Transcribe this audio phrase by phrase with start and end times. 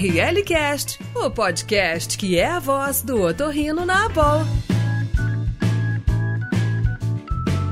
[0.00, 4.46] ORLcast, o podcast que é a voz do otorrino na Abol.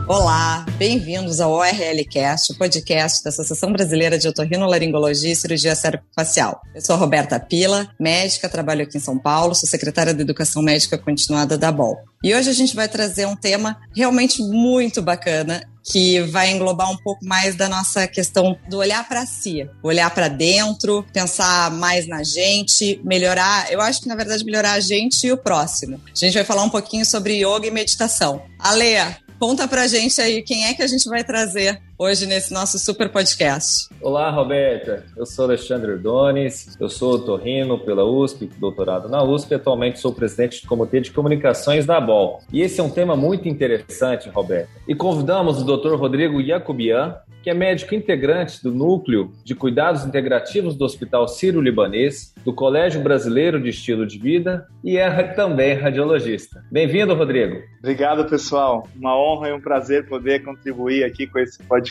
[0.07, 6.61] Olá, bem-vindos ao ORLcast, o podcast da Associação Brasileira de Otorrinolaringologia e Cirurgia Cérebro-Facial.
[6.75, 10.63] Eu sou a Roberta Pila, médica, trabalho aqui em São Paulo, sou secretária de Educação
[10.63, 11.97] Médica Continuada da BOL.
[12.23, 16.97] E hoje a gente vai trazer um tema realmente muito bacana que vai englobar um
[16.97, 22.23] pouco mais da nossa questão do olhar para si, olhar para dentro, pensar mais na
[22.23, 23.73] gente, melhorar.
[23.73, 26.01] Eu acho que na verdade melhorar a gente e o próximo.
[26.07, 28.43] A gente vai falar um pouquinho sobre yoga e meditação.
[28.59, 32.79] Alea, Conta pra gente aí quem é que a gente vai trazer hoje nesse nosso
[32.79, 33.89] super podcast.
[34.01, 35.05] Olá, Roberta.
[35.17, 40.63] Eu sou Alexandre Dones, eu sou torrino pela USP, doutorado na USP, atualmente sou presidente
[40.63, 42.41] do Comitê de Comunicações da BOL.
[42.53, 44.71] E esse é um tema muito interessante, Roberta.
[44.87, 45.97] E convidamos o Dr.
[45.97, 52.53] Rodrigo Jacobian, que é médico integrante do Núcleo de Cuidados Integrativos do Hospital Sírio-Libanês, do
[52.53, 56.63] Colégio Brasileiro de Estilo de Vida e é também radiologista.
[56.71, 57.63] Bem-vindo, Rodrigo.
[57.79, 58.87] Obrigado, pessoal.
[58.95, 61.88] Uma honra e um prazer poder contribuir aqui com esse podcast.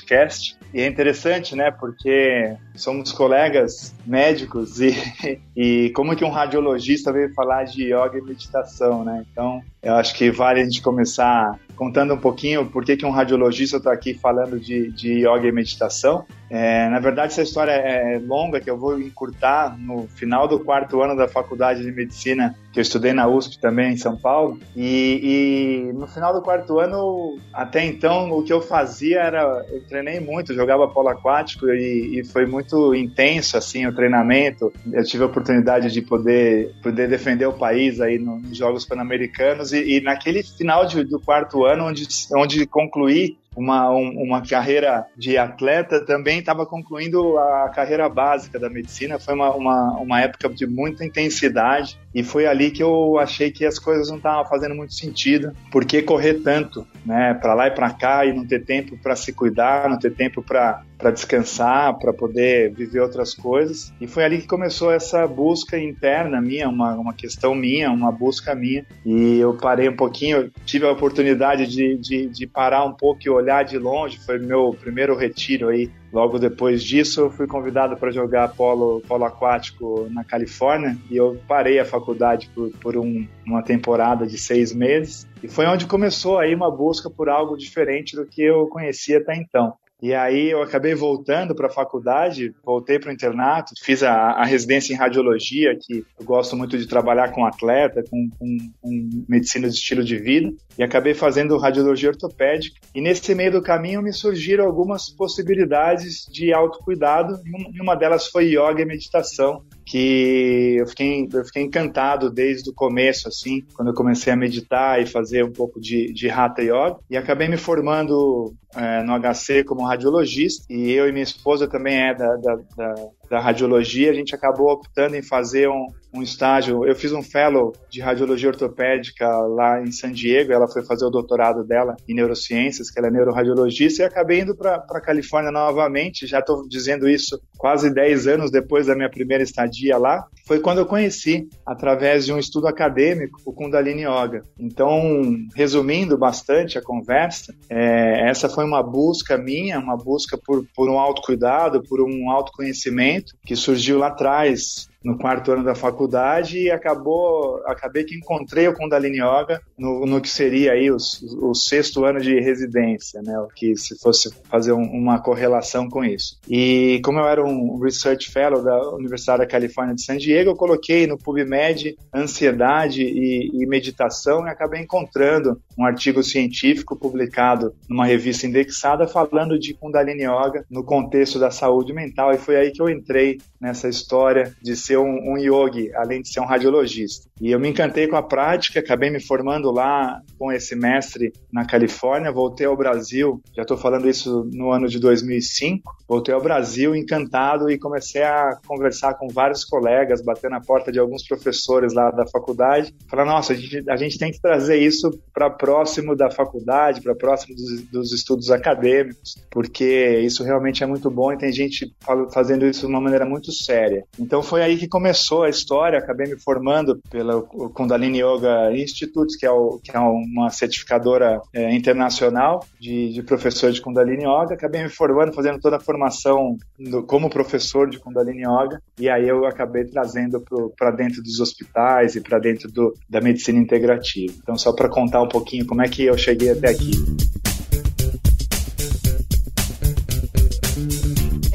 [0.73, 1.71] E é interessante, né?
[1.71, 4.95] Porque somos colegas médicos e,
[5.55, 9.25] e como que um radiologista veio falar de yoga e meditação, né?
[9.31, 13.11] Então, eu acho que vale a gente começar contando um pouquinho por que, que um
[13.11, 16.25] radiologista está aqui falando de, de yoga e meditação.
[16.49, 21.01] É, na verdade, essa história é longa, que eu vou encurtar no final do quarto
[21.01, 24.59] ano da faculdade de medicina, que eu estudei na USP também, em São Paulo.
[24.75, 29.65] E, e no final do quarto ano, até então, o que eu fazia era.
[29.69, 34.71] Eu treinei muito, jogava polo aquático e, e foi muito intenso assim o treinamento.
[34.91, 39.73] Eu tive a oportunidade de poder, poder defender o país aí nos Jogos Pan-Americanos.
[39.73, 45.07] E, e, naquele final de, do quarto ano, onde, onde concluí uma, um, uma carreira
[45.17, 49.17] de atleta, também estava concluindo a carreira básica da medicina.
[49.17, 53.65] Foi uma, uma, uma época de muita intensidade e foi ali que eu achei que
[53.65, 55.53] as coisas não estavam fazendo muito sentido.
[55.71, 57.33] Por que correr tanto, né?
[57.33, 60.43] Para lá e para cá e não ter tempo para se cuidar, não ter tempo
[60.43, 63.91] para descansar, para poder viver outras coisas.
[63.99, 68.53] E foi ali que começou essa busca interna minha, uma, uma questão minha, uma busca
[68.53, 68.85] minha.
[69.05, 73.29] E eu parei um pouquinho, tive a oportunidade de, de, de parar um pouco e
[73.29, 75.89] olhar olhar de longe, foi meu primeiro retiro aí.
[76.11, 81.39] Logo depois disso, eu fui convidado para jogar polo, polo aquático na Califórnia e eu
[81.47, 85.27] parei a faculdade por, por um, uma temporada de seis meses.
[85.41, 89.35] E foi onde começou aí uma busca por algo diferente do que eu conhecia até
[89.35, 89.73] então.
[90.01, 94.45] E aí eu acabei voltando para a faculdade, voltei para o internato, fiz a, a,
[94.45, 99.67] residência em radiologia, que eu gosto muito de trabalhar com atleta, com, com, com, medicina
[99.67, 102.79] de estilo de vida, e acabei fazendo radiologia ortopédica.
[102.93, 107.41] E nesse meio do caminho me surgiram algumas possibilidades de autocuidado,
[107.73, 112.73] e uma delas foi yoga e meditação que eu fiquei, eu fiquei encantado desde o
[112.73, 116.97] começo, assim, quando eu comecei a meditar e fazer um pouco de, de Hatha Yoga.
[117.09, 120.65] E acabei me formando é, no HC como radiologista.
[120.69, 122.95] E eu e minha esposa também é da, da, da,
[123.29, 124.11] da radiologia.
[124.11, 126.85] A gente acabou optando em fazer um, um estágio.
[126.85, 130.51] Eu fiz um fellow de radiologia ortopédica lá em San Diego.
[130.51, 134.55] Ela foi fazer o doutorado dela em neurociências, que ela é neuroradiologista, e acabei indo
[134.55, 136.27] para a Califórnia novamente.
[136.27, 140.25] Já estou dizendo isso quase 10 anos depois da minha primeira estadia lá.
[140.45, 144.41] Foi quando eu conheci, através de um estudo acadêmico, o Kundalini Yoga.
[144.59, 145.21] Então,
[145.55, 150.97] resumindo bastante a conversa, é, essa foi uma busca minha, uma busca por, por um
[150.97, 157.61] autocuidado, por um autoconhecimento que surgiu lá atrás, no quarto ano da faculdade e acabou,
[157.65, 162.19] acabei que encontrei o Kundalini Yoga no, no que seria aí os, o sexto ano
[162.19, 163.39] de residência, né?
[163.39, 166.37] O que se fosse fazer um, uma correlação com isso.
[166.49, 170.55] E como eu era um Research Fellow da Universidade da Califórnia de San Diego, eu
[170.55, 178.05] coloquei no PubMed ansiedade e, e meditação e acabei encontrando um artigo científico publicado numa
[178.05, 182.81] revista indexada falando de Kundalini Yoga no contexto da saúde mental e foi aí que
[182.81, 187.29] eu entrei nessa história de ser um, um yogi, além de ser um radiologista.
[187.39, 191.65] E eu me encantei com a prática, acabei me formando lá com esse mestre na
[191.65, 196.95] Califórnia, voltei ao Brasil, já estou falando isso no ano de 2005, voltei ao Brasil
[196.95, 202.09] encantado e comecei a conversar com vários colegas, bater na porta de alguns professores lá
[202.11, 206.31] da faculdade, falar, nossa, a gente, a gente tem que trazer isso para próximo da
[206.31, 211.51] faculdade, para próximo dos, dos, estudos acadêmicos, porque isso realmente é muito bom e tem
[211.51, 211.93] gente
[212.33, 214.03] fazendo isso de uma maneira muito séria.
[214.19, 219.45] Então foi aí que começou a história, acabei me formando pelo Kundalini Yoga Institute, que
[219.45, 224.53] é, o, que é uma certificadora é, internacional de, de, professor de Kundalini Yoga.
[224.53, 229.27] Acabei me formando, fazendo toda a formação do, como professor de Kundalini Yoga, e aí
[229.27, 230.43] eu acabei trazendo
[230.77, 234.33] para dentro dos hospitais e para dentro do, da medicina integrativa.
[234.41, 236.91] Então, só para contar um pouquinho como é que eu cheguei até aqui.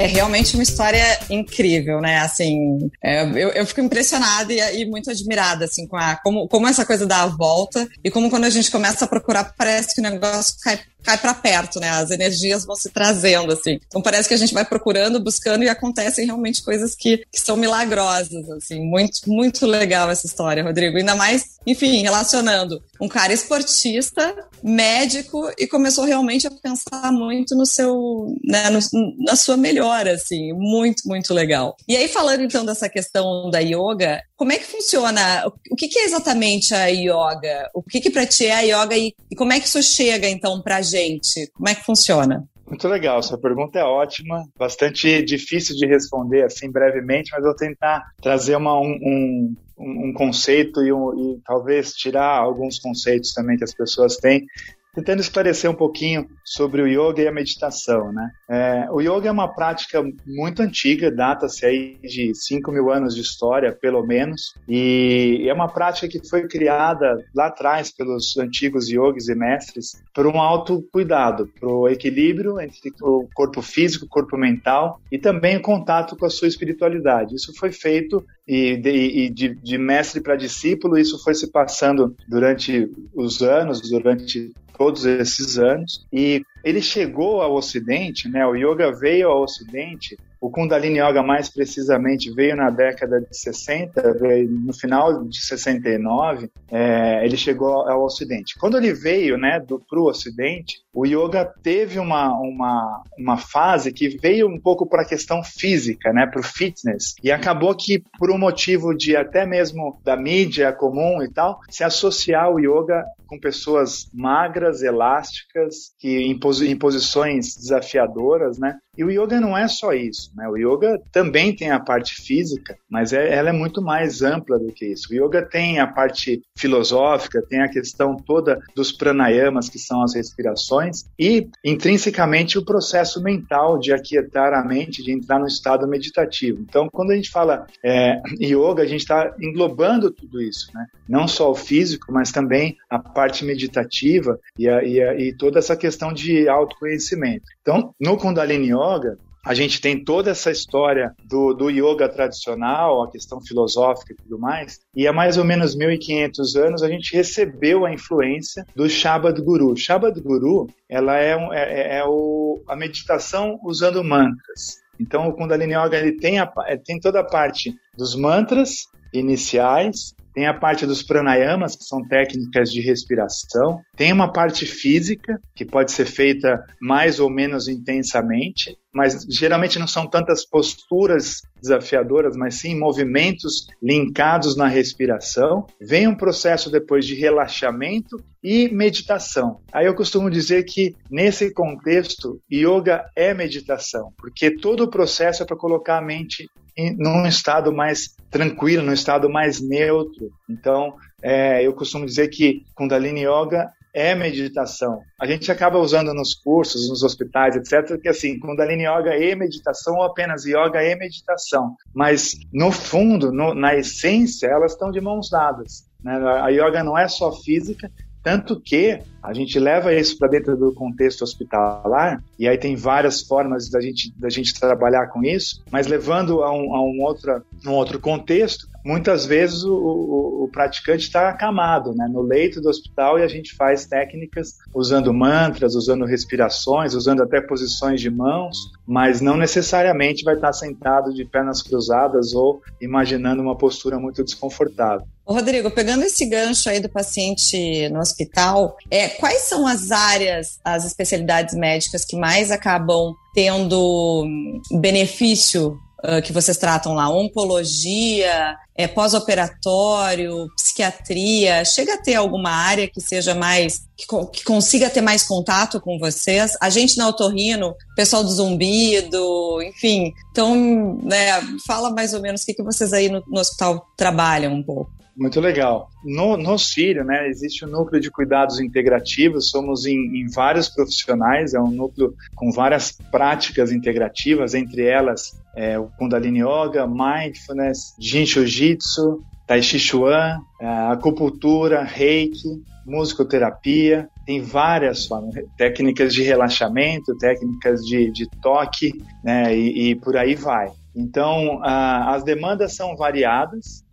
[0.03, 2.19] É realmente uma história incrível, né?
[2.19, 6.67] Assim, é, eu, eu fico impressionada e, e, muito admirada, assim, com a, como, como
[6.67, 10.01] essa coisa dá a volta e como quando a gente começa a procurar, parece que
[10.01, 11.89] o negócio cai cai para perto, né?
[11.91, 13.79] As energias vão se trazendo, assim.
[13.87, 17.57] Então parece que a gente vai procurando, buscando e acontecem realmente coisas que, que são
[17.57, 18.81] milagrosas, assim.
[18.81, 20.97] Muito, muito legal essa história, Rodrigo.
[20.97, 27.67] Ainda mais, enfim, relacionando um cara esportista, médico e começou realmente a pensar muito no
[27.67, 28.79] seu, né, no,
[29.25, 30.53] na sua melhora, assim.
[30.53, 31.77] Muito, muito legal.
[31.89, 35.47] E aí falando então dessa questão da yoga, como é que funciona?
[35.71, 37.71] O que, que é exatamente a yoga?
[37.75, 40.29] O que, que para ti é a yoga e, e como é que isso chega
[40.29, 41.51] então para gente?
[41.55, 42.49] Como é que funciona?
[42.67, 48.03] Muito legal, sua pergunta é ótima, bastante difícil de responder assim brevemente, mas vou tentar
[48.23, 53.65] trazer uma, um, um, um conceito e, um, e talvez tirar alguns conceitos também que
[53.65, 54.47] as pessoas têm
[54.95, 58.31] tentando esclarecer um pouquinho sobre o yoga e a meditação, né?
[58.49, 63.23] É, o yoga é uma prática muito antiga, data-se aí de 5 mil anos de
[63.23, 69.29] história, pelo menos, e é uma prática que foi criada lá atrás pelos antigos yogis
[69.29, 75.01] e mestres por um autocuidado, para o equilíbrio entre o corpo físico, o corpo mental
[75.11, 77.35] e também o contato com a sua espiritualidade.
[77.35, 82.91] Isso foi feito e de, de, de mestre para discípulo, isso foi se passando durante
[83.15, 86.07] os anos, durante todos esses anos.
[86.13, 88.47] E ele chegou ao Ocidente, né?
[88.47, 90.19] O yoga veio ao Ocidente.
[90.43, 96.51] O Kundalini Yoga, mais precisamente, veio na década de 60, veio no final de 69,
[96.69, 98.59] é, ele chegou ao Ocidente.
[98.59, 104.09] Quando ele veio, né, para o Ocidente, o yoga teve uma, uma, uma fase que
[104.19, 108.29] veio um pouco para a questão física, né, para o fitness, e acabou que, por
[108.29, 113.39] um motivo de até mesmo da mídia comum e tal, se associar o yoga com
[113.39, 118.77] pessoas magras, elásticas, que em, em posições desafiadoras, né?
[118.95, 120.49] E o yoga não é só isso, né?
[120.49, 124.73] O yoga também tem a parte física, mas é, ela é muito mais ampla do
[124.73, 125.09] que isso.
[125.11, 130.15] O yoga tem a parte filosófica, tem a questão toda dos pranayamas, que são as
[130.15, 136.61] respirações, e intrinsecamente o processo mental de aquietar a mente, de entrar no estado meditativo.
[136.61, 140.87] Então, quando a gente fala é, yoga, a gente está englobando tudo isso, né?
[141.09, 145.59] Não só o físico, mas também a parte meditativa e, a, e, a, e toda
[145.59, 147.45] essa questão de autoconhecimento.
[147.61, 153.11] Então, no Kundalini Yoga, a gente tem toda essa história do, do yoga tradicional, a
[153.11, 157.85] questão filosófica e tudo mais, e há mais ou menos 1500 anos a gente recebeu
[157.85, 159.77] a influência do Shabad Guru.
[159.77, 164.81] Shabad Guru, ela é, um, é, é, é o, a meditação usando mantras.
[165.01, 166.47] Então o Kundalini Yoga ele tem, a,
[166.85, 172.71] tem toda a parte dos mantras iniciais, tem a parte dos pranayamas, que são técnicas
[172.71, 179.25] de respiração, tem uma parte física, que pode ser feita mais ou menos intensamente, mas
[179.29, 185.67] geralmente não são tantas posturas desafiadoras, mas sim movimentos linkados na respiração.
[185.81, 189.61] Vem um processo depois de relaxamento e meditação.
[189.73, 195.47] Aí eu costumo dizer que nesse contexto, yoga é meditação, porque todo o processo é
[195.47, 200.31] para colocar a mente em, num estado mais tranquilo, num estado mais neutro.
[200.49, 205.01] Então, é, eu costumo dizer que Kundalini Yoga é meditação.
[205.21, 209.97] A gente acaba usando nos cursos, nos hospitais, etc., que assim, Kundalini Yoga e meditação,
[209.97, 211.77] ou apenas Yoga e meditação.
[211.95, 215.87] Mas, no fundo, no, na essência, elas estão de mãos dadas.
[216.03, 216.15] Né?
[216.41, 217.91] A yoga não é só física,
[218.23, 223.23] tanto que a gente leva isso para dentro do contexto hospitalar, e aí tem várias
[223.23, 227.43] formas da gente, da gente trabalhar com isso, mas levando a um, a um, outra,
[227.65, 232.69] um outro contexto, muitas vezes o, o, o praticante está acamado né, no leito do
[232.69, 238.57] hospital e a gente faz técnicas usando mantras, usando respirações, usando até posições de mãos,
[238.87, 245.07] mas não necessariamente vai estar sentado de pernas cruzadas ou imaginando uma postura muito desconfortável.
[245.25, 250.85] Rodrigo, pegando esse gancho aí do paciente no hospital, é, quais são as áreas, as
[250.85, 254.27] especialidades médicas que mais acabam tendo
[254.73, 257.09] benefício uh, que vocês tratam lá?
[257.09, 261.65] Oncologia, é, pós-operatório, psiquiatria?
[261.65, 265.99] Chega a ter alguma área que seja mais, que, que, consiga ter mais contato com
[265.99, 266.53] vocês?
[266.61, 270.13] A gente na Otorrino, pessoal do Zumbido, enfim.
[270.31, 274.55] Então, né, fala mais ou menos o que, que vocês aí no, no hospital trabalham
[274.55, 275.02] um pouco.
[275.17, 275.91] Muito legal.
[276.05, 281.53] No, no Sírio, né, existe um núcleo de cuidados integrativos, somos em, em, vários profissionais,
[281.53, 288.25] é um núcleo com várias práticas integrativas, entre elas é, o Kundalini Yoga, Mindfulness, Jin
[288.25, 297.83] Jiu-Jitsu, Tai Chi Chuan, é, acupuntura, Reiki, musicoterapia, tem várias formas, técnicas de relaxamento, técnicas
[297.83, 298.93] de, de toque,
[299.23, 300.73] né, e, e por aí vai.
[300.95, 303.85] Então, as demandas são variadas.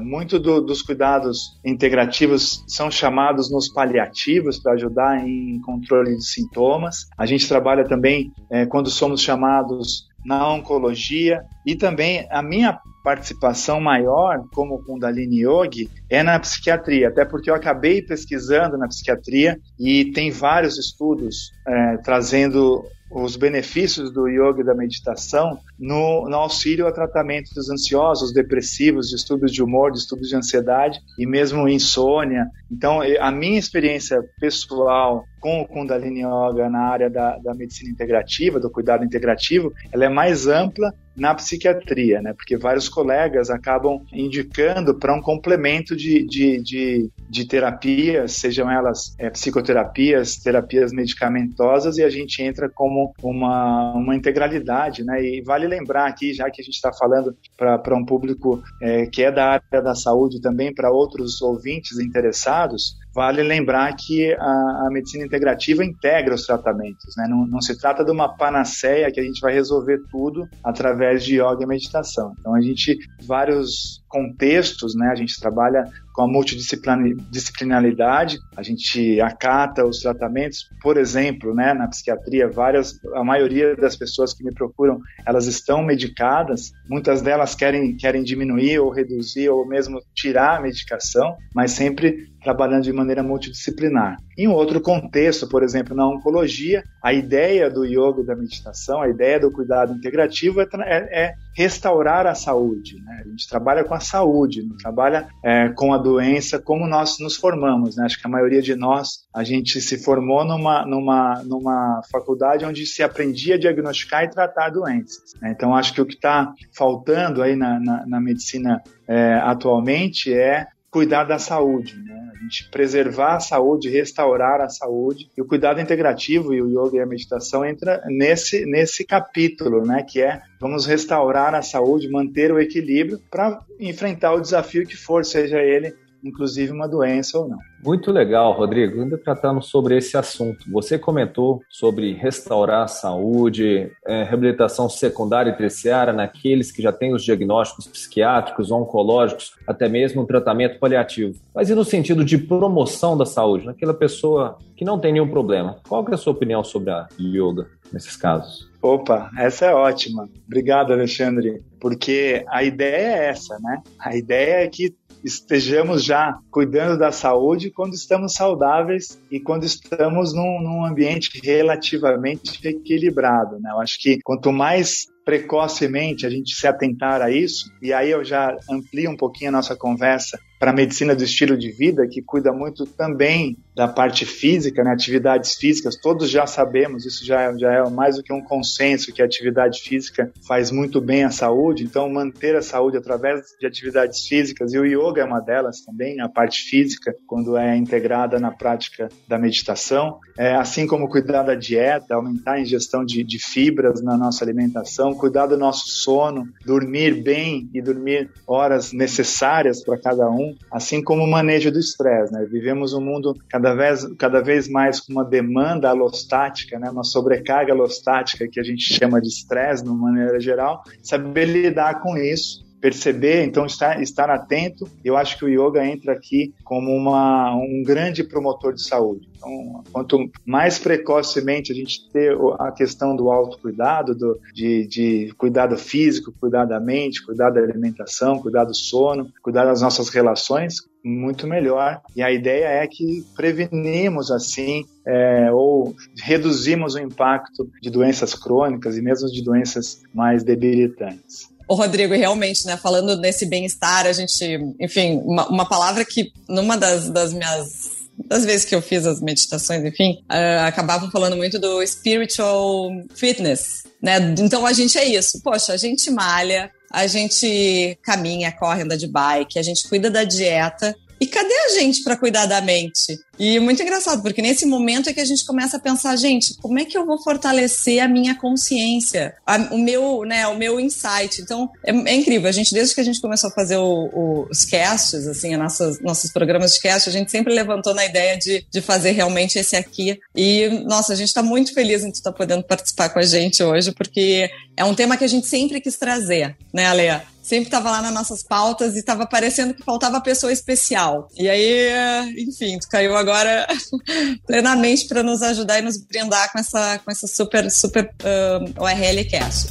[0.00, 7.08] Muito do, dos cuidados integrativos são chamados nos paliativos para ajudar em controle de sintomas.
[7.16, 13.80] A gente trabalha também eh, quando somos chamados na oncologia e também a minha participação
[13.80, 20.06] maior como Kundalini Yogi é na psiquiatria, até porque eu acabei pesquisando na psiquiatria e
[20.12, 22.82] tem vários estudos é, trazendo
[23.14, 29.52] os benefícios do yoga e da meditação no, no, auxílio a tratamentos ansiosos, depressivos, distúrbios
[29.52, 32.50] de humor, distúrbios de ansiedade e mesmo insônia.
[32.70, 38.58] Então, a minha experiência pessoal com o Kundalini Yoga na área da, da medicina integrativa,
[38.58, 42.32] do cuidado integrativo, ela é mais ampla na psiquiatria, né?
[42.32, 49.14] Porque vários colegas acabam indicando para um complemento de, de, de, de, terapias, sejam elas
[49.18, 55.20] é, psicoterapias, terapias medicamentosas, e a gente entra como uma, uma integralidade, né?
[55.22, 59.24] E vale lembrar aqui, já que a gente está falando para um público é, que
[59.24, 64.88] é da área da saúde também, para outros ouvintes interessados, vale lembrar que a, a,
[64.90, 67.26] medicina integrativa integra os tratamentos, né?
[67.28, 71.36] não, não, se trata de uma panaceia que a gente vai resolver tudo através de
[71.36, 72.34] yoga e meditação.
[72.40, 75.08] Então a gente vários contextos, né?
[75.08, 81.88] A gente trabalha com a multidisciplinaridade, a gente acata os tratamentos, por exemplo, né, na
[81.88, 87.96] psiquiatria, várias, a maioria das pessoas que me procuram, elas estão medicadas, muitas delas querem,
[87.96, 94.18] querem diminuir ou reduzir ou mesmo tirar a medicação, mas sempre trabalhando de maneira multidisciplinar.
[94.36, 99.08] Em outro contexto, por exemplo, na oncologia, a ideia do yoga e da meditação, a
[99.08, 102.96] ideia do cuidado integrativo é, é, é restaurar a saúde.
[103.02, 103.22] Né?
[103.24, 107.36] A gente trabalha com a saúde, não trabalha é, com a doença como nós nos
[107.36, 107.96] formamos.
[107.96, 108.04] Né?
[108.04, 112.84] Acho que a maioria de nós, a gente se formou numa, numa, numa faculdade onde
[112.84, 115.32] se aprendia a diagnosticar e tratar doenças.
[115.40, 115.52] Né?
[115.56, 120.66] Então, acho que o que está faltando aí na, na, na medicina é, atualmente é
[120.94, 122.30] cuidar da saúde, né?
[122.32, 125.28] A gente preservar a saúde, restaurar a saúde.
[125.36, 130.04] E o cuidado integrativo e o yoga e a meditação entra nesse nesse capítulo, né,
[130.08, 135.24] que é vamos restaurar a saúde, manter o equilíbrio para enfrentar o desafio que for,
[135.24, 137.58] seja ele inclusive uma doença ou não.
[137.84, 139.02] Muito legal, Rodrigo.
[139.02, 140.64] Ainda tratando sobre esse assunto.
[140.72, 147.12] Você comentou sobre restaurar a saúde, é, reabilitação secundária e terciária naqueles que já têm
[147.12, 151.38] os diagnósticos psiquiátricos, oncológicos, até mesmo um tratamento paliativo.
[151.54, 155.76] Mas e no sentido de promoção da saúde, naquela pessoa que não tem nenhum problema?
[155.86, 158.70] Qual é a sua opinião sobre a yoga nesses casos?
[158.80, 160.26] Opa, essa é ótima.
[160.46, 161.62] Obrigado, Alexandre.
[161.78, 163.82] Porque a ideia é essa, né?
[163.98, 170.32] A ideia é que estejamos já cuidando da saúde quando estamos saudáveis e quando estamos
[170.32, 173.58] num, num ambiente relativamente equilibrado.
[173.60, 173.70] Né?
[173.70, 178.22] Eu acho que quanto mais precocemente a gente se atentar a isso, e aí eu
[178.24, 182.22] já amplio um pouquinho a nossa conversa para a medicina do estilo de vida, que
[182.22, 187.70] cuida muito também da parte física, né, atividades físicas, todos já sabemos, isso já, já
[187.70, 191.84] é mais do que um consenso, que a atividade física faz muito bem à saúde,
[191.84, 196.18] então manter a saúde através de atividades físicas, e o yoga é uma delas também,
[196.22, 201.54] a parte física, quando é integrada na prática da meditação, é, assim como cuidar da
[201.54, 207.22] dieta, aumentar a ingestão de, de fibras na nossa alimentação, cuidar do nosso sono, dormir
[207.22, 212.32] bem e dormir horas necessárias para cada um, assim como o manejo do estresse.
[212.32, 212.46] Né?
[212.50, 216.90] Vivemos um mundo cada vez, cada vez mais com uma demanda alostática, né?
[216.90, 220.82] uma sobrecarga alostática que a gente chama de estresse, de uma maneira geral.
[221.02, 224.86] Saber lidar com isso perceber, então estar, estar atento.
[225.02, 229.26] Eu acho que o yoga entra aqui como uma, um grande promotor de saúde.
[229.38, 235.78] Então, quanto mais precocemente a gente ter a questão do autocuidado, do, de, de cuidado
[235.78, 241.46] físico, cuidar da mente, cuidar da alimentação, cuidar do sono, cuidar das nossas relações, muito
[241.46, 242.02] melhor.
[242.14, 248.98] E a ideia é que prevenimos assim é, ou reduzimos o impacto de doenças crônicas
[248.98, 251.53] e mesmo de doenças mais debilitantes.
[251.66, 254.44] O Rodrigo, realmente, né, falando nesse bem-estar, a gente,
[254.78, 257.94] enfim, uma, uma palavra que numa das, das minhas
[258.26, 263.82] das vezes que eu fiz as meditações, enfim, uh, acabavam falando muito do spiritual fitness,
[264.00, 264.18] né?
[264.38, 265.40] Então a gente é isso.
[265.42, 270.22] Poxa, a gente malha, a gente caminha, corre, anda de bike, a gente cuida da
[270.22, 273.18] dieta e cadê a gente para cuidar da mente?
[273.38, 276.54] E é muito engraçado, porque nesse momento é que a gente começa a pensar, gente,
[276.58, 280.78] como é que eu vou fortalecer a minha consciência, a, o meu, né, o meu
[280.78, 281.40] insight.
[281.40, 282.46] Então, é, é, incrível.
[282.46, 285.98] A gente, desde que a gente começou a fazer o, o, os casts, assim, nossas,
[286.02, 289.76] nossos programas de cast, a gente sempre levantou na ideia de, de fazer realmente esse
[289.76, 290.20] aqui.
[290.36, 293.24] E, nossa, a gente está muito feliz em tu estar tá podendo participar com a
[293.24, 297.33] gente hoje, porque é um tema que a gente sempre quis trazer, né, Alea?
[297.44, 301.28] Sempre estava lá nas nossas pautas e estava parecendo que faltava pessoa especial.
[301.36, 301.90] E aí,
[302.38, 303.66] enfim, tu caiu agora
[304.46, 309.28] plenamente para nos ajudar e nos brindar com essa, com essa super, super uh, ORL
[309.30, 309.68] Cast.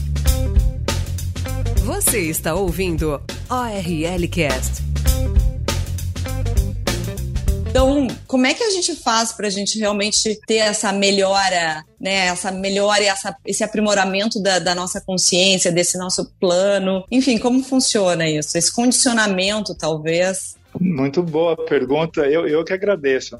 [1.83, 4.92] Você está ouvindo ORL Cast.
[7.73, 12.27] Então, como é que a gente faz para a gente realmente ter essa melhora, né?
[12.27, 17.03] Essa melhora e essa, esse aprimoramento da, da, nossa consciência, desse nosso plano?
[17.09, 18.55] Enfim, como funciona isso?
[18.59, 20.55] Esse condicionamento, talvez.
[20.79, 22.21] Muito boa pergunta.
[22.27, 23.37] Eu, eu que agradeço.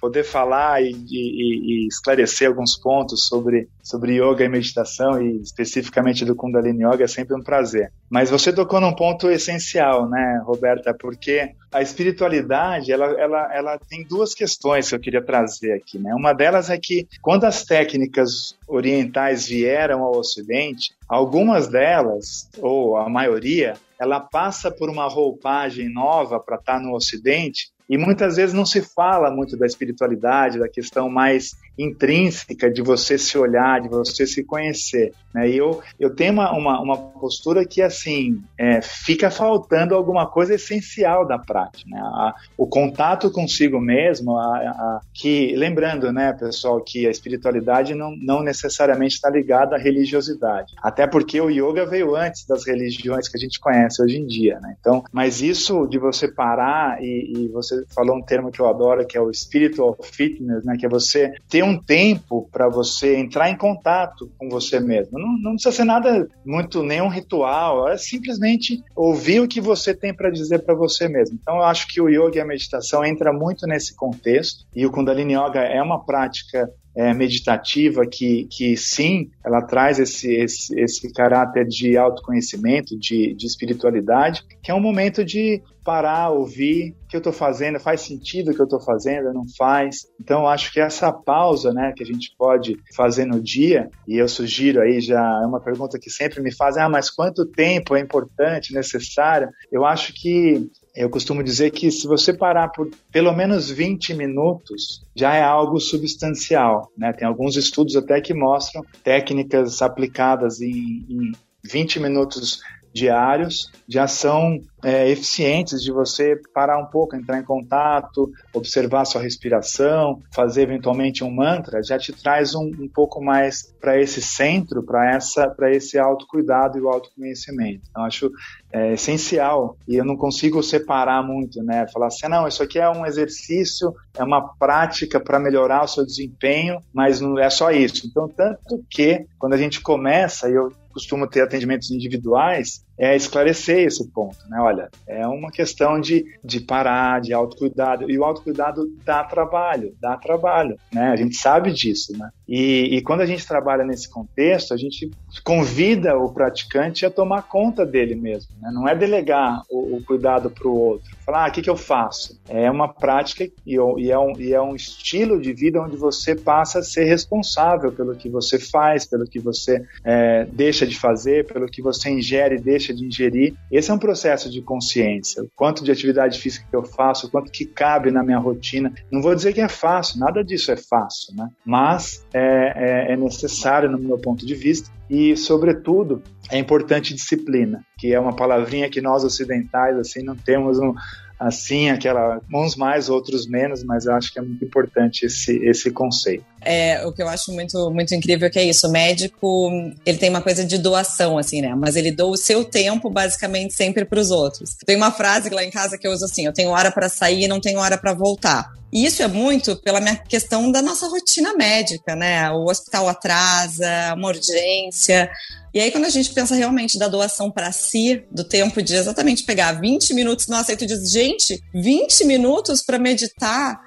[0.00, 6.24] Poder falar e, e, e, esclarecer alguns pontos sobre, sobre yoga e meditação, e especificamente
[6.24, 7.92] do Kundalini Yoga, é sempre um prazer.
[8.08, 10.94] Mas você tocou num ponto essencial, né, Roberta?
[10.94, 16.14] Porque a espiritualidade, ela, ela, ela tem duas questões que eu queria trazer aqui, né?
[16.14, 23.08] Uma delas é que quando as técnicas orientais vieram ao Ocidente, algumas delas, ou a
[23.08, 28.54] maioria, ela passa por uma roupagem nova para estar tá no Ocidente e muitas vezes
[28.54, 33.88] não se fala muito da espiritualidade, da questão mais intrínseca de você se olhar, de
[33.88, 35.12] você se conhecer.
[35.32, 35.50] Né?
[35.50, 41.26] E eu, eu tenho uma, uma, postura que, assim, é, fica faltando alguma coisa essencial
[41.26, 41.88] da prática.
[41.88, 42.00] Né?
[42.00, 48.14] A, o contato consigo mesmo, a, a, que, lembrando, né, pessoal, que a espiritualidade não,
[48.16, 50.74] não necessariamente está ligada à religiosidade.
[50.82, 54.58] Até porque o yoga veio antes das religiões que a gente conhece hoje em dia.
[54.60, 54.76] Né?
[54.80, 59.06] Então, mas isso de você parar e, e você falou um termo que eu adoro,
[59.06, 60.76] que é o spiritual fitness, né?
[60.76, 65.18] que é você ter um tempo para você entrar em contato com você mesmo.
[65.18, 70.14] Não, não, precisa ser nada muito, nenhum ritual, é simplesmente ouvir o que você tem
[70.14, 71.38] para dizer para você mesmo.
[71.40, 74.90] Então eu acho que o yoga e a meditação entra muito nesse contexto e o
[74.90, 81.12] Kundalini Yoga é uma prática é, meditativa que, que sim, ela traz esse, esse, esse
[81.12, 87.16] caráter de autoconhecimento, de, de espiritualidade, que é um momento de parar, ouvir o que
[87.16, 90.06] eu estou fazendo, faz sentido o que eu estou fazendo, não faz.
[90.20, 94.28] Então, acho que essa pausa né, que a gente pode fazer no dia, e eu
[94.28, 98.00] sugiro aí, já é uma pergunta que sempre me fazem, ah, mas quanto tempo é
[98.00, 99.48] importante, necessário?
[99.72, 105.02] Eu acho que eu costumo dizer que se você parar por pelo menos 20 minutos,
[105.14, 106.90] já é algo substancial.
[106.96, 107.12] Né?
[107.12, 111.32] Tem alguns estudos até que mostram técnicas aplicadas em, em
[111.64, 112.60] 20 minutos
[112.92, 119.20] diários já são é, eficientes de você parar um pouco, entrar em contato, observar sua
[119.20, 124.82] respiração, fazer eventualmente um mantra, já te traz um, um pouco mais para esse centro,
[124.82, 127.82] para essa, para esse autocuidado e o autoconhecimento.
[127.90, 128.30] Então acho
[128.72, 131.86] é, essencial e eu não consigo separar muito, né?
[131.92, 136.04] Falar assim, não, isso aqui é um exercício, é uma prática para melhorar o seu
[136.04, 138.06] desempenho, mas não é só isso.
[138.06, 143.86] Então tanto que quando a gente começa, e eu costumo ter atendimentos individuais, é esclarecer
[143.86, 144.58] esse ponto, né?
[144.60, 150.16] Olha, é uma questão de, de parar, de autocuidado, e o autocuidado dá trabalho, dá
[150.16, 151.10] trabalho, né?
[151.10, 152.28] A gente sabe disso, né?
[152.48, 155.10] E, e quando a gente trabalha nesse contexto, a gente
[155.44, 158.70] convida o praticante a tomar conta dele mesmo, né?
[158.72, 161.76] Não é delegar o, o cuidado para o outro, falar, ah, o que, que eu
[161.76, 162.40] faço?
[162.48, 166.34] É uma prática e, e, é um, e é um estilo de vida onde você
[166.34, 171.46] passa a ser responsável pelo que você faz, pelo que você é, deixa de fazer,
[171.46, 173.54] pelo que você ingere e deixa de ingerir.
[173.70, 175.42] Esse é um processo de consciência.
[175.42, 178.92] O quanto de atividade física que eu faço, o quanto que cabe na minha rotina.
[179.10, 181.48] Não vou dizer que é fácil, nada disso é fácil, né?
[181.64, 187.84] Mas é, é, é necessário no meu ponto de vista e, sobretudo, é importante disciplina,
[187.98, 190.94] que é uma palavrinha que nós ocidentais assim não temos um,
[191.38, 195.90] assim, aquela uns mais, outros menos, mas eu acho que é muito importante esse, esse
[195.90, 196.44] conceito.
[196.70, 199.70] É, o que eu acho muito, muito incrível é que é isso, o médico,
[200.04, 201.74] ele tem uma coisa de doação, assim, né?
[201.74, 204.76] Mas ele doa o seu tempo, basicamente, sempre para os outros.
[204.84, 207.44] Tem uma frase lá em casa que eu uso assim, eu tenho hora para sair
[207.44, 208.70] e não tenho hora para voltar.
[208.92, 212.50] E isso é muito pela minha questão da nossa rotina médica, né?
[212.50, 215.30] O hospital atrasa, uma urgência.
[215.72, 219.44] E aí, quando a gente pensa realmente da doação para si, do tempo de exatamente
[219.44, 223.78] pegar 20 minutos, nossa, aí tu diz, gente, 20 minutos para meditar,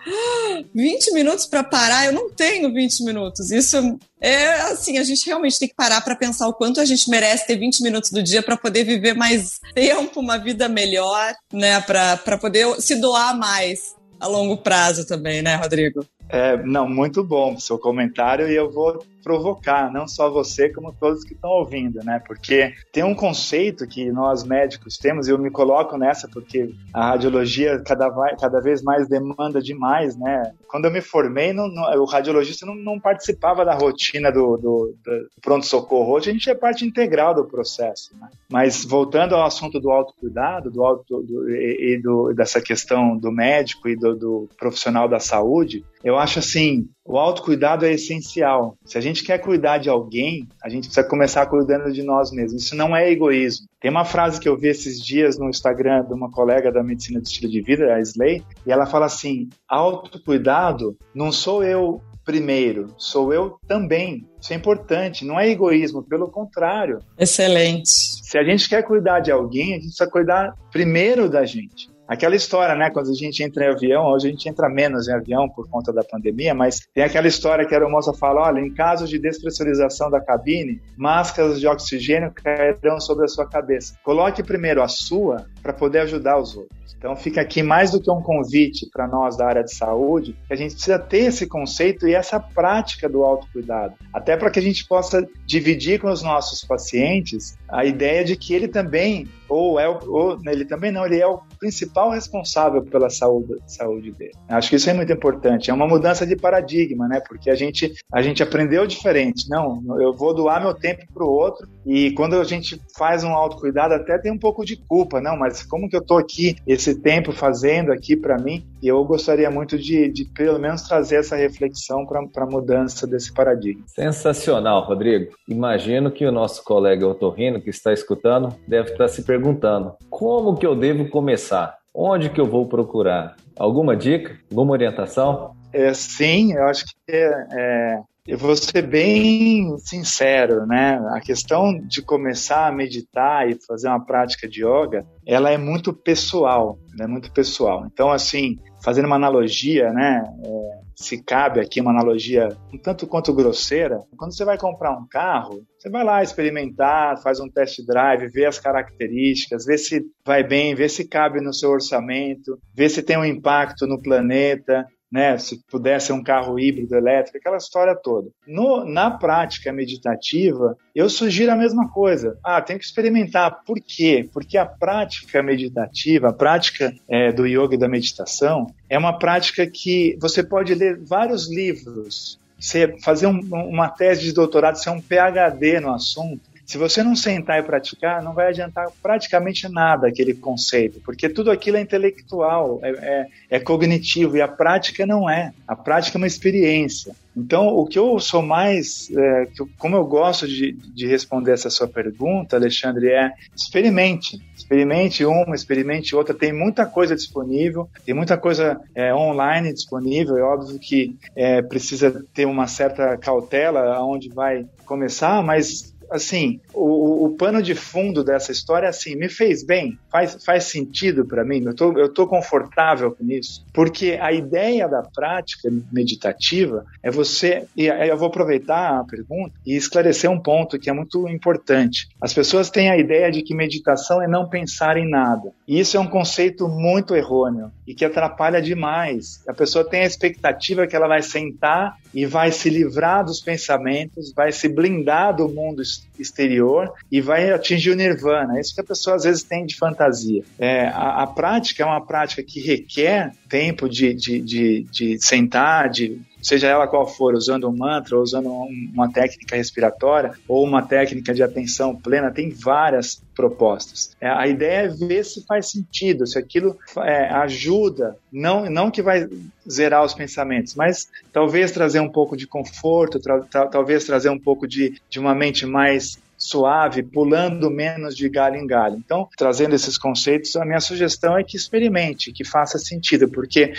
[0.74, 3.52] 20 minutos para parar, eu não tenho 20 minutos.
[3.52, 7.10] Isso é assim, a gente realmente tem que parar para pensar o quanto a gente
[7.10, 11.82] merece ter 20 minutos do dia para poder viver mais tempo, uma vida melhor, né?
[11.82, 16.06] Para poder se doar mais a longo prazo também, né, Rodrigo?
[16.32, 21.24] É, não, muito bom seu comentário e eu vou provocar, não só você, como todos
[21.24, 22.22] que estão ouvindo, né?
[22.26, 27.10] Porque tem um conceito que nós médicos temos, e eu me coloco nessa porque a
[27.10, 30.54] radiologia cada, cada vez mais demanda demais, né?
[30.68, 34.96] Quando eu me formei, não, não, o radiologista não, não, participava da rotina do, do,
[35.04, 36.14] do pronto-socorro.
[36.14, 38.30] Hoje a gente é parte integral do processo, né?
[38.50, 43.90] Mas voltando ao assunto do autocuidado do auto, do, e, e dessa questão do médico
[43.90, 48.78] e do profissional da saúde, eu acho assim, o autocuidado é essencial.
[48.86, 52.64] Se a gente quer cuidar de alguém, a gente precisa começar cuidando de nós mesmos.
[52.64, 53.68] Isso não é egoísmo.
[53.80, 57.20] Tem uma frase que eu vi esses dias no Instagram de uma colega da medicina
[57.20, 62.94] do estilo de vida, a Slay, e ela fala assim: autocuidado não sou eu primeiro,
[62.98, 64.26] sou eu também.
[64.40, 67.00] Isso é importante, não é egoísmo, pelo contrário.
[67.18, 67.90] Excelente.
[67.90, 71.90] Se a gente quer cuidar de alguém, a gente precisa cuidar primeiro da gente.
[72.12, 72.90] Aquela história, né?
[72.90, 75.94] Quando a gente entra em avião, hoje a gente entra menos em avião por conta
[75.94, 80.12] da pandemia, mas tem aquela história que a moça fala: olha, em caso de despressurização
[80.12, 83.96] da cabine, máscaras de oxigênio cairão sobre a sua cabeça.
[84.04, 86.82] Coloque primeiro a sua para poder ajudar os outros.
[87.02, 90.54] Então fica aqui mais do que um convite para nós da área de saúde, que
[90.54, 94.62] a gente precisa ter esse conceito e essa prática do autocuidado, até para que a
[94.62, 99.88] gente possa dividir com os nossos pacientes a ideia de que ele também ou é
[99.88, 104.32] ou ele também não, ele é o principal responsável pela saúde, saúde dele.
[104.48, 105.70] Acho que isso é muito importante.
[105.70, 107.22] É uma mudança de paradigma, né?
[107.28, 109.50] Porque a gente a gente aprendeu diferente.
[109.50, 113.32] Não, eu vou doar meu tempo para o outro e quando a gente faz um
[113.32, 116.92] autocuidado até tem um pouco de culpa, não, mas como que eu estou aqui esse
[116.92, 121.18] esse tempo fazendo aqui para mim e eu gostaria muito de, de pelo menos trazer
[121.18, 123.84] essa reflexão para a mudança desse paradigma.
[123.88, 125.34] Sensacional, Rodrigo.
[125.48, 130.66] Imagino que o nosso colega Otorrino, que está escutando, deve estar se perguntando: como que
[130.66, 131.78] eu devo começar?
[131.94, 133.36] Onde que eu vou procurar?
[133.58, 134.38] Alguma dica?
[134.50, 135.54] Alguma orientação?
[135.74, 141.02] É, sim, eu acho que é, é, eu vou ser bem sincero, né?
[141.16, 145.92] A questão de começar a meditar e fazer uma prática de yoga, ela é muito
[145.92, 147.88] pessoal, é muito pessoal.
[147.92, 150.24] Então, assim, fazendo uma analogia, né?
[150.46, 155.08] É, se cabe aqui uma analogia um tanto quanto grosseira, quando você vai comprar um
[155.08, 160.44] carro, você vai lá experimentar, faz um test drive, vê as características, vê se vai
[160.44, 165.38] bem, vê se cabe no seu orçamento, vê se tem um impacto no planeta, né,
[165.38, 168.30] se pudesse um carro híbrido elétrico, aquela história toda.
[168.48, 172.38] No, na prática meditativa, eu sugiro a mesma coisa.
[172.44, 173.64] Ah, tem que experimentar.
[173.66, 174.30] Por quê?
[174.32, 179.68] Porque a prática meditativa, a prática é, do yoga e da meditação, é uma prática
[179.68, 185.02] que você pode ler vários livros, você fazer um, uma tese de doutorado, ser um
[185.02, 190.34] PhD no assunto, se você não sentar e praticar, não vai adiantar praticamente nada aquele
[190.34, 195.54] conceito, porque tudo aquilo é intelectual, é, é, é cognitivo e a prática não é.
[195.68, 197.16] A prática é uma experiência.
[197.36, 199.48] Então, o que eu sou mais, é,
[199.78, 204.38] como eu gosto de, de, responder essa sua pergunta, Alexandre, é experimente.
[204.56, 206.34] Experimente uma, experimente outra.
[206.34, 210.38] Tem muita coisa disponível, tem muita coisa é, online disponível.
[210.38, 217.26] É óbvio que é, precisa ter uma certa cautela aonde vai começar, mas assim, o,
[217.26, 221.64] o, pano de fundo dessa história, assim, me fez bem, faz, faz sentido para mim,
[221.66, 227.66] eu tô, eu tô confortável com isso, porque a ideia da prática meditativa é você,
[227.76, 232.10] e eu vou aproveitar a pergunta e esclarecer um ponto que é muito importante.
[232.20, 235.96] As pessoas têm a ideia de que meditação é não pensar em nada, e isso
[235.96, 239.42] é um conceito muito errôneo e que atrapalha demais.
[239.48, 244.34] A pessoa tem a expectativa que ela vai sentar e vai se livrar dos pensamentos,
[244.34, 245.82] vai se blindar do mundo
[246.20, 248.58] exterior e vai atingir o nirvana.
[248.58, 250.44] É isso que a pessoa às vezes tem de fantasia.
[250.60, 255.90] É, a, a prática é uma prática que requer tempo de, de, de, de sentar,
[255.90, 260.82] de seja ela qual for, usando um mantra, ou usando uma técnica respiratória, ou uma
[260.82, 264.16] técnica de atenção plena, tem várias propostas.
[264.20, 269.02] É, a ideia é ver se faz sentido, se aquilo é, ajuda, não, não que
[269.02, 269.28] vai
[269.70, 274.40] zerar os pensamentos, mas talvez trazer um pouco de conforto, tra, tra, talvez trazer um
[274.40, 278.98] pouco de, de uma mente mais suave, pulando menos de galho em galho.
[278.98, 283.74] Então, trazendo esses conceitos, a minha sugestão é que experimente, que faça sentido, porque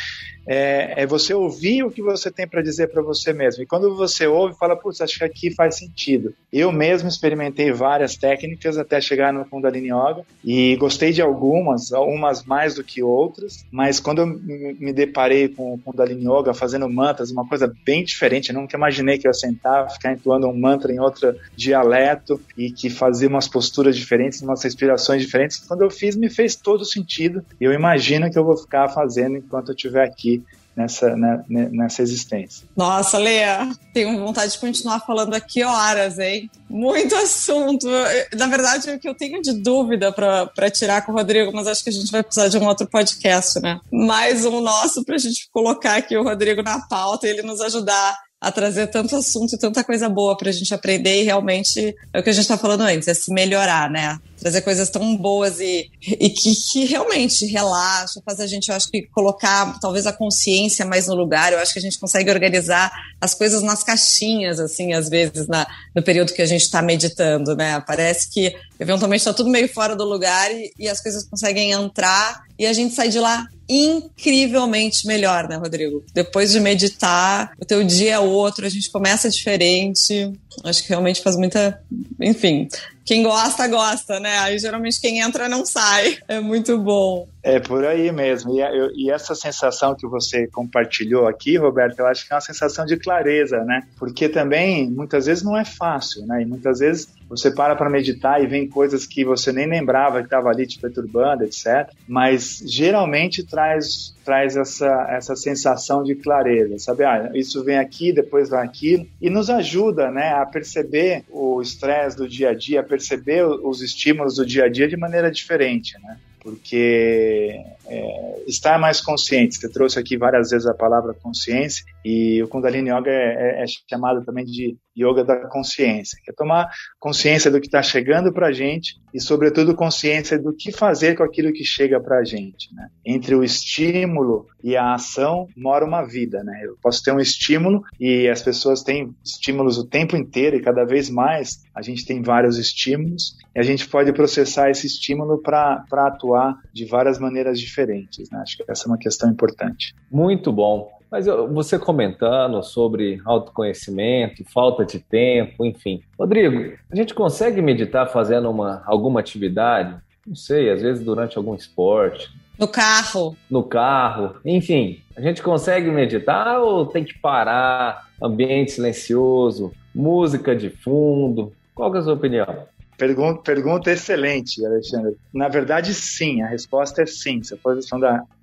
[0.46, 3.62] é, é você ouvir o que você tem para dizer para você mesmo.
[3.62, 6.35] E quando você ouve, fala, putz, acho que aqui faz sentido.
[6.53, 12.44] Eu mesmo experimentei várias técnicas até chegar no Kundalini Yoga e gostei de algumas, umas
[12.44, 17.31] mais do que outras, mas quando eu me deparei com o Kundalini Yoga fazendo mantras,
[17.31, 20.92] uma coisa bem diferente, eu nunca imaginei que eu ia sentar, ficar entoando um mantra
[20.92, 25.59] em outro dialeto e que fazia umas posturas diferentes, umas respirações diferentes.
[25.59, 27.45] Quando eu fiz, me fez todo sentido.
[27.61, 30.43] Eu imagino que eu vou ficar fazendo enquanto eu estiver aqui
[30.77, 32.67] nessa, né, nessa existência.
[32.77, 36.51] Nossa, Lea, tenho vontade de continuar falando aqui horas, hein?
[36.69, 37.87] Muito assunto.
[38.35, 41.85] Na verdade, o que eu tenho de dúvida para tirar com o Rodrigo, mas acho
[41.85, 43.81] que a gente vai precisar de um outro podcast, né?
[43.93, 47.61] Mais um nosso para a gente colocar aqui o Rodrigo na pauta e ele nos
[47.61, 51.94] ajudar a trazer tanto assunto e tanta coisa boa para a gente aprender e realmente
[52.12, 54.18] é o que a gente está falando antes, é se melhorar, né?
[54.37, 58.90] Trazer coisas tão boas e, e que, que realmente relaxa, faz a gente, eu acho
[58.90, 61.52] que colocar talvez a consciência mais no lugar.
[61.52, 65.64] Eu acho que a gente consegue organizar as coisas nas caixinhas, assim, às vezes, na,
[65.94, 67.81] no período que a gente está meditando, né?
[67.87, 72.42] Parece que eventualmente está tudo meio fora do lugar e, e as coisas conseguem entrar
[72.59, 76.04] e a gente sai de lá incrivelmente melhor, né, Rodrigo?
[76.12, 80.30] Depois de meditar, o teu dia é outro, a gente começa diferente.
[80.62, 81.82] Acho que realmente faz muita.
[82.20, 82.68] Enfim,
[83.04, 84.38] quem gosta, gosta, né?
[84.38, 86.18] Aí geralmente quem entra não sai.
[86.28, 87.26] É muito bom.
[87.42, 88.54] É por aí mesmo.
[88.54, 92.40] E, eu, e, essa sensação que você compartilhou aqui, Roberto, eu acho que é uma
[92.40, 93.82] sensação de clareza, né?
[93.98, 96.42] Porque também muitas vezes não é fácil, né?
[96.42, 100.27] E muitas vezes você para para meditar e vem coisas que você nem lembrava que
[100.27, 101.90] estava ali te perturbando, etc.
[102.07, 107.05] Mas geralmente traz traz essa, essa sensação de clareza, sabe?
[107.05, 112.16] Ah, isso vem aqui, depois vai aquilo, e nos ajuda né, a perceber o estresse
[112.16, 115.99] do dia a dia, a perceber os estímulos do dia a dia de maneira diferente,
[116.01, 116.18] né?
[116.42, 117.61] porque
[117.92, 122.90] é, estar mais consciente, você trouxe aqui várias vezes a palavra consciência, e o Kundalini
[122.90, 127.61] Yoga é, é, é chamado também de yoga da consciência, que é tomar consciência do
[127.61, 131.64] que está chegando para a gente e, sobretudo, consciência do que fazer com aquilo que
[131.64, 132.74] chega para a gente.
[132.74, 132.88] Né?
[133.05, 136.42] Entre o estímulo e a ação mora uma vida.
[136.44, 136.62] Né?
[136.64, 140.85] Eu posso ter um estímulo e as pessoas têm estímulos o tempo inteiro e cada
[140.85, 145.85] vez mais a gente tem vários estímulos e a gente pode processar esse estímulo para
[145.90, 147.82] atuar de várias maneiras diferentes.
[148.31, 148.40] Né?
[148.40, 149.95] Acho que essa é uma questão importante.
[150.11, 150.90] Muito bom.
[151.11, 156.03] Mas você comentando sobre autoconhecimento, falta de tempo, enfim.
[156.18, 159.95] Rodrigo, a gente consegue meditar fazendo uma, alguma atividade?
[160.27, 162.31] Não sei, às vezes durante algum esporte.
[162.59, 163.37] No carro.
[163.51, 164.37] No carro.
[164.45, 171.53] Enfim, a gente consegue meditar ou tem que parar, ambiente silencioso, música de fundo?
[171.75, 172.66] Qual é a sua opinião?
[173.03, 175.17] Pergunta, pergunta excelente, Alexandre.
[175.35, 177.43] Na verdade, sim, a resposta é sim.
[177.43, 177.77] Se for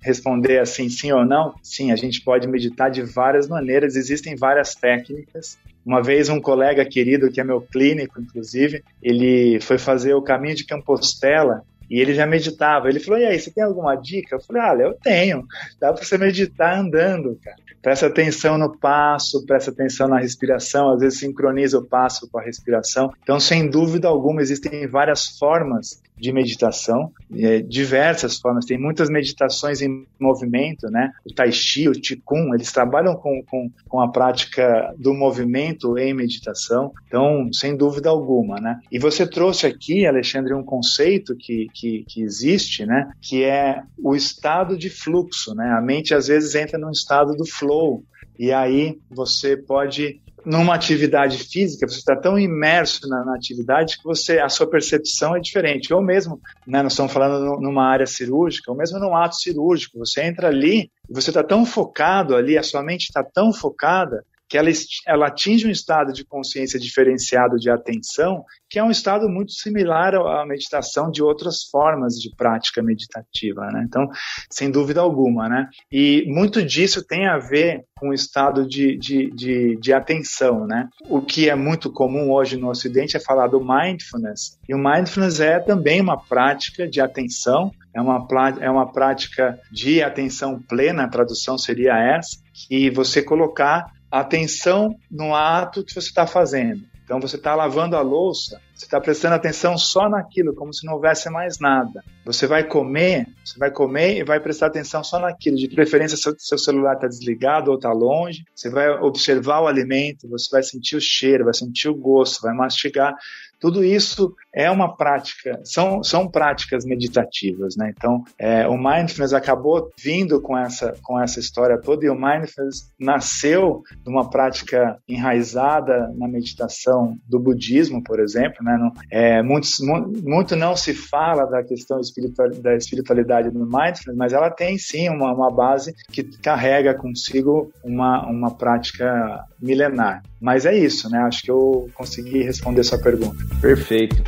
[0.02, 4.74] responder assim, sim ou não, sim, a gente pode meditar de várias maneiras, existem várias
[4.74, 5.56] técnicas.
[5.82, 10.54] Uma vez um colega querido, que é meu clínico, inclusive, ele foi fazer o caminho
[10.54, 12.88] de Compostela e ele já meditava.
[12.88, 14.36] Ele falou: E aí, você tem alguma dica?
[14.36, 15.44] Eu falei: Ah, eu tenho.
[15.80, 17.56] Dá para você meditar andando, cara.
[17.82, 22.42] Presta atenção no passo, presta atenção na respiração, às vezes sincroniza o passo com a
[22.42, 23.10] respiração.
[23.22, 28.66] Então, sem dúvida alguma, existem várias formas de meditação, é, diversas formas.
[28.66, 31.10] Tem muitas meditações em movimento, né?
[31.24, 36.12] O Tai Chi, o Qigong, eles trabalham com, com, com a prática do movimento em
[36.12, 36.92] meditação.
[37.06, 38.78] Então, sem dúvida alguma, né?
[38.90, 43.10] E você trouxe aqui, Alexandre, um conceito que, que, que existe, né?
[43.20, 45.70] Que é o estado de fluxo, né?
[45.72, 48.04] A mente às vezes entra num estado do flow.
[48.38, 54.04] E aí você pode numa atividade física, você está tão imerso na, na, atividade que
[54.04, 55.92] você a sua percepção é diferente.
[55.92, 59.98] Ou mesmo, né, nós estamos falando no, numa área cirúrgica, ou mesmo num ato cirúrgico,
[59.98, 64.24] você entra ali e você está tão focado ali, a sua mente está tão focada
[64.50, 64.68] que ela,
[65.06, 70.12] ela atinge um estado de consciência diferenciado de atenção, que é um estado muito similar
[70.16, 73.84] à meditação de outras formas de prática meditativa, né?
[73.86, 74.08] Então,
[74.50, 75.68] sem dúvida alguma, né?
[75.90, 80.88] E muito disso tem a ver com o estado de, de, de, de atenção, né?
[81.08, 85.38] O que é muito comum hoje no Ocidente é falar do mindfulness, e o mindfulness
[85.38, 88.26] é também uma prática de atenção, é uma,
[88.60, 92.36] é uma prática de atenção plena, a tradução seria essa,
[92.68, 96.90] e você colocar atenção no ato que você está fazendo.
[97.10, 100.94] Então você está lavando a louça, você está prestando atenção só naquilo, como se não
[100.94, 102.04] houvesse mais nada.
[102.24, 105.56] Você vai comer, você vai comer e vai prestar atenção só naquilo.
[105.56, 108.44] De preferência, seu, seu celular está desligado ou está longe.
[108.54, 112.54] Você vai observar o alimento, você vai sentir o cheiro, vai sentir o gosto, vai
[112.54, 113.16] mastigar.
[113.60, 117.92] Tudo isso é uma prática, são, são práticas meditativas, né?
[117.96, 122.90] Então, é, o mindfulness acabou vindo com essa, com essa história toda e o mindfulness
[122.98, 128.76] nasceu de uma prática enraizada na meditação do budismo, por exemplo, né?
[128.78, 134.32] Não, é, muitos, muito não se fala da questão espiritual, da espiritualidade do mindfulness, mas
[134.32, 140.22] ela tem sim uma, uma base que carrega consigo uma, uma prática milenar.
[140.40, 141.18] Mas é isso, né?
[141.18, 143.49] Acho que eu consegui responder sua pergunta.
[143.60, 144.22] Perfeito.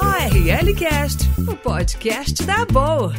[0.00, 3.12] ORL Cast, o podcast da boa.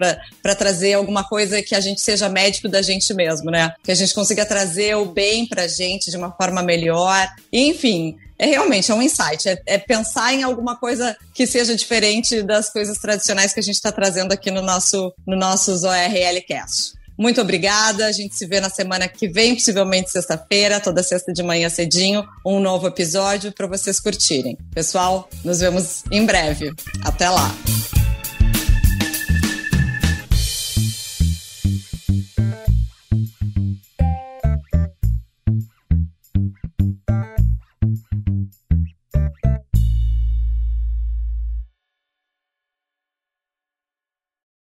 [0.41, 3.72] para trazer alguma coisa que a gente seja médico da gente mesmo, né?
[3.84, 7.28] Que a gente consiga trazer o bem para a gente de uma forma melhor.
[7.52, 12.41] Enfim, é realmente é um insight, é, é, pensar em alguma coisa que seja diferente
[12.41, 16.93] das coisas tradicionais que a gente está trazendo aqui no nosso no nossos ORL Cast.
[17.18, 18.08] Muito obrigada.
[18.08, 22.26] A gente se vê na semana que vem, possivelmente sexta-feira, toda sexta de manhã cedinho,
[22.43, 24.58] um novo episódio para vocês curtirem.
[24.74, 26.74] Pessoal, nos vemos em breve.
[27.04, 27.54] Até lá.